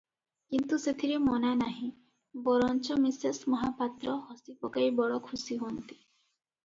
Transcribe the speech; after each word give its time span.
କିନ୍ତୁ 0.53 0.77
ସେଥିରେ 0.85 1.17
ମନା 1.25 1.51
ନାହିଁ, 1.59 1.89
ବରଞ୍ଚ 2.49 2.97
ମିସେସ୍ 3.03 3.43
ମହାପାତ୍ର 3.55 4.17
ହସି 4.31 4.57
ପକାଇ 4.67 4.89
ବଡ଼ 5.01 5.21
ଖୁସି 5.29 5.59
ହୁଅନ୍ତି 5.67 6.01
| 6.01 6.15